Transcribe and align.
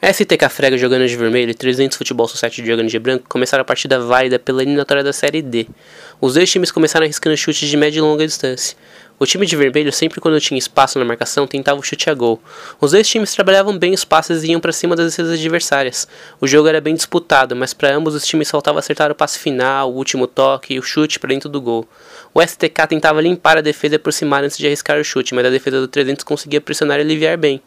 STK 0.00 0.48
Frega 0.48 0.78
jogando 0.78 1.08
de 1.08 1.16
vermelho 1.16 1.50
e 1.50 1.54
300 1.54 1.98
Futebol 1.98 2.28
Society 2.28 2.64
jogando 2.64 2.86
de 2.86 2.98
branco 3.00 3.24
começaram 3.28 3.62
a 3.62 3.64
partida 3.64 3.98
válida 3.98 4.38
pela 4.38 4.62
eliminatória 4.62 5.02
da 5.02 5.12
Série 5.12 5.42
D. 5.42 5.66
Os 6.20 6.34
dois 6.34 6.48
times 6.48 6.70
começaram 6.70 7.02
arriscando 7.02 7.36
chutes 7.36 7.68
de 7.68 7.76
média 7.76 7.98
e 7.98 8.00
longa 8.00 8.24
distância. 8.24 8.76
O 9.18 9.26
time 9.26 9.44
de 9.44 9.56
vermelho, 9.56 9.92
sempre 9.92 10.20
quando 10.20 10.40
tinha 10.40 10.56
espaço 10.56 11.00
na 11.00 11.04
marcação, 11.04 11.48
tentava 11.48 11.80
o 11.80 11.82
chute 11.82 12.08
a 12.08 12.14
gol. 12.14 12.40
Os 12.80 12.92
dois 12.92 13.08
times 13.08 13.34
trabalhavam 13.34 13.76
bem 13.76 13.92
os 13.92 14.04
passes 14.04 14.44
e 14.44 14.52
iam 14.52 14.60
para 14.60 14.70
cima 14.70 14.94
das 14.94 15.10
defesas 15.10 15.36
adversárias. 15.36 16.06
O 16.40 16.46
jogo 16.46 16.68
era 16.68 16.80
bem 16.80 16.94
disputado, 16.94 17.56
mas 17.56 17.74
para 17.74 17.92
ambos 17.92 18.14
os 18.14 18.24
times 18.24 18.48
faltava 18.48 18.78
acertar 18.78 19.10
o 19.10 19.16
passe 19.16 19.40
final, 19.40 19.90
o 19.90 19.96
último 19.96 20.28
toque 20.28 20.74
e 20.74 20.78
o 20.78 20.82
chute 20.82 21.18
para 21.18 21.30
dentro 21.30 21.48
do 21.48 21.60
gol. 21.60 21.84
O 22.32 22.40
STK 22.40 22.86
tentava 22.88 23.20
limpar 23.20 23.58
a 23.58 23.60
defesa 23.60 23.96
e 23.96 23.96
aproximar 23.96 24.44
antes 24.44 24.56
de 24.56 24.64
arriscar 24.64 25.00
o 25.00 25.02
chute, 25.02 25.34
mas 25.34 25.44
a 25.44 25.50
defesa 25.50 25.80
do 25.80 25.88
300 25.88 26.22
conseguia 26.22 26.60
pressionar 26.60 27.00
e 27.00 27.02
aliviar 27.02 27.36
bem. 27.36 27.60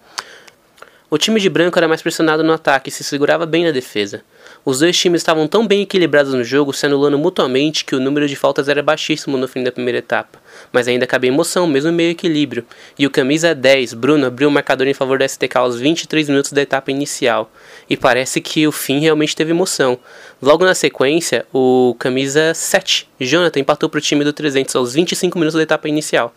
O 1.13 1.17
time 1.17 1.41
de 1.41 1.49
branco 1.49 1.77
era 1.77 1.89
mais 1.89 2.01
pressionado 2.01 2.41
no 2.41 2.53
ataque 2.53 2.87
e 2.87 2.91
se 2.91 3.03
segurava 3.03 3.45
bem 3.45 3.65
na 3.65 3.71
defesa. 3.71 4.23
Os 4.63 4.79
dois 4.79 4.97
times 4.97 5.19
estavam 5.19 5.45
tão 5.45 5.67
bem 5.67 5.81
equilibrados 5.81 6.33
no 6.33 6.41
jogo, 6.41 6.71
se 6.71 6.85
anulando 6.85 7.19
mutuamente, 7.19 7.83
que 7.83 7.93
o 7.93 7.99
número 7.99 8.29
de 8.29 8.35
faltas 8.37 8.69
era 8.69 8.81
baixíssimo 8.81 9.37
no 9.37 9.45
fim 9.45 9.61
da 9.61 9.73
primeira 9.73 9.97
etapa. 9.97 10.39
Mas 10.71 10.87
ainda 10.87 11.05
cabia 11.05 11.27
emoção, 11.27 11.67
mesmo 11.67 11.91
meio 11.91 12.11
equilíbrio. 12.11 12.65
E 12.97 13.05
o 13.05 13.09
camisa 13.09 13.53
10, 13.53 13.93
Bruno, 13.93 14.25
abriu 14.25 14.47
o 14.47 14.51
marcador 14.51 14.87
em 14.87 14.93
favor 14.93 15.19
da 15.19 15.27
STK 15.27 15.57
aos 15.57 15.77
23 15.77 16.29
minutos 16.29 16.53
da 16.53 16.61
etapa 16.61 16.91
inicial. 16.91 17.51
E 17.89 17.97
parece 17.97 18.39
que 18.39 18.65
o 18.65 18.71
fim 18.71 18.99
realmente 18.99 19.35
teve 19.35 19.51
emoção. 19.51 19.99
Logo 20.41 20.63
na 20.63 20.73
sequência, 20.73 21.45
o 21.53 21.93
camisa 21.99 22.53
7, 22.53 23.09
Jonathan, 23.19 23.59
empatou 23.59 23.89
para 23.89 23.97
o 23.97 24.01
time 24.01 24.23
do 24.23 24.31
300 24.31 24.73
aos 24.77 24.93
25 24.93 25.37
minutos 25.37 25.57
da 25.57 25.63
etapa 25.63 25.89
inicial. 25.89 26.33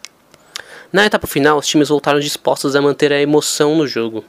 Na 0.93 1.07
etapa 1.07 1.29
final, 1.29 1.59
os 1.59 1.67
times 1.67 1.89
voltaram 1.89 2.19
dispostos 2.19 2.75
a 2.75 2.81
manter 2.81 3.13
a 3.13 3.21
emoção 3.21 3.77
no 3.77 3.87
jogo. 3.87 4.25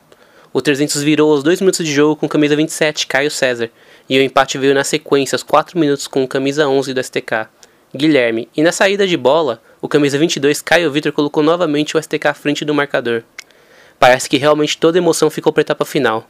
O 0.56 0.62
300 0.62 1.04
virou 1.04 1.34
aos 1.34 1.44
2 1.44 1.60
minutos 1.60 1.86
de 1.86 1.94
jogo 1.94 2.16
com 2.16 2.30
camisa 2.30 2.56
27, 2.56 3.08
Caio 3.08 3.30
César, 3.30 3.70
e 4.10 4.18
o 4.18 4.22
empate 4.22 4.58
veio 4.58 4.74
na 4.74 4.86
sequência 4.86 5.36
aos 5.36 5.44
4 5.44 5.78
minutos 5.78 6.08
com 6.08 6.26
camisa 6.26 6.66
11 6.66 6.94
do 6.94 7.04
STK, 7.04 7.48
Guilherme. 7.94 8.48
E 8.56 8.64
na 8.64 8.72
saída 8.72 9.06
de 9.06 9.18
bola, 9.18 9.62
o 9.82 9.90
camisa 9.90 10.18
22, 10.18 10.62
Caio 10.62 10.90
Vitor, 10.90 11.12
colocou 11.12 11.44
novamente 11.44 11.98
o 11.98 12.02
STK 12.02 12.30
à 12.30 12.34
frente 12.34 12.64
do 12.64 12.74
marcador. 12.74 13.24
Parece 14.00 14.30
que 14.30 14.38
realmente 14.38 14.78
toda 14.78 14.98
a 14.98 15.02
emoção 15.02 15.30
ficou 15.30 15.52
para 15.52 15.60
a 15.60 15.64
etapa 15.64 15.84
final. 15.84 16.26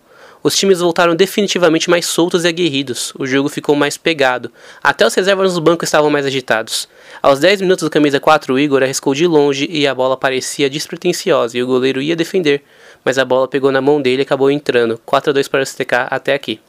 Os 0.46 0.56
times 0.56 0.80
voltaram 0.80 1.16
definitivamente 1.16 1.90
mais 1.90 2.06
soltos 2.06 2.46
e 2.46 2.48
aguerridos, 2.48 3.12
o 3.18 3.26
jogo 3.26 3.50
ficou 3.50 3.76
mais 3.76 3.98
pegado, 3.98 4.52
até 4.84 5.04
os 5.04 5.16
reservas 5.16 5.56
no 5.56 5.62
banco 5.62 5.84
estavam 5.84 6.10
mais 6.10 6.24
agitados. 6.24 6.88
Aos 7.20 7.40
10 7.40 7.62
minutos 7.62 7.84
do 7.84 7.90
camisa 7.90 8.20
4, 8.20 8.54
o 8.54 8.60
Igor 8.60 8.84
arriscou 8.84 9.16
de 9.16 9.26
longe 9.26 9.68
e 9.72 9.88
a 9.88 9.96
bola 9.96 10.16
parecia 10.16 10.70
despretensiosa 10.70 11.58
e 11.58 11.64
o 11.64 11.66
goleiro 11.66 12.00
ia 12.00 12.16
defender, 12.16 12.64
mas 13.06 13.20
a 13.20 13.24
bola 13.24 13.48
pegou 13.48 13.72
na 13.72 13.80
mão 13.80 14.02
dele 14.02 14.24
e 14.24 14.26
acabou 14.26 14.50
entrando, 14.50 15.00
4 15.06 15.30
a 15.30 15.34
2 15.34 15.48
para 15.48 15.62
o 15.62 15.66
STK 15.66 16.08
até 16.10 16.34
aqui. 16.34 16.60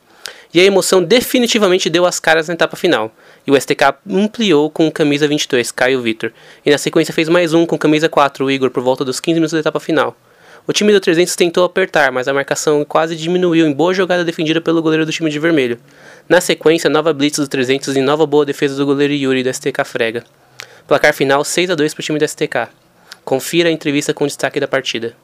E 0.52 0.60
a 0.60 0.64
emoção 0.64 1.02
definitivamente 1.02 1.90
deu 1.90 2.06
as 2.06 2.20
caras 2.20 2.48
na 2.48 2.54
etapa 2.54 2.76
final. 2.76 3.10
E 3.46 3.50
o 3.50 3.60
STK 3.60 3.94
ampliou 4.08 4.70
com 4.70 4.90
camisa 4.90 5.26
22, 5.26 5.72
Caio 5.72 6.00
Vitor. 6.00 6.32
E 6.64 6.70
na 6.70 6.78
sequência 6.78 7.12
fez 7.12 7.28
mais 7.28 7.54
um 7.54 7.66
com 7.66 7.78
camisa 7.78 8.08
4, 8.08 8.44
o 8.44 8.50
Igor, 8.50 8.70
por 8.70 8.82
volta 8.82 9.04
dos 9.04 9.18
15 9.18 9.34
minutos 9.34 9.52
da 9.52 9.60
etapa 9.60 9.80
final. 9.80 10.16
O 10.66 10.72
time 10.72 10.92
do 10.92 11.00
300 11.00 11.36
tentou 11.36 11.64
apertar, 11.64 12.10
mas 12.10 12.26
a 12.26 12.34
marcação 12.34 12.84
quase 12.84 13.14
diminuiu 13.14 13.66
em 13.66 13.72
boa 13.72 13.94
jogada 13.94 14.24
defendida 14.24 14.60
pelo 14.60 14.82
goleiro 14.82 15.06
do 15.06 15.12
time 15.12 15.30
de 15.30 15.38
vermelho. 15.38 15.78
Na 16.28 16.40
sequência, 16.40 16.90
nova 16.90 17.12
blitz 17.12 17.38
do 17.38 17.46
300 17.46 17.96
e 17.96 18.00
nova 18.00 18.26
boa 18.26 18.44
defesa 18.44 18.74
do 18.74 18.84
goleiro 18.84 19.12
Yuri 19.12 19.44
do 19.44 19.52
STK 19.52 19.84
Frega. 19.84 20.24
Placar 20.88 21.14
final 21.14 21.44
6 21.44 21.70
a 21.70 21.74
2 21.76 21.94
para 21.94 22.00
o 22.00 22.04
time 22.04 22.18
do 22.18 22.26
STK. 22.26 22.68
Confira 23.24 23.68
a 23.68 23.72
entrevista 23.72 24.12
com 24.12 24.26
destaque 24.26 24.58
da 24.58 24.66
partida. 24.66 25.14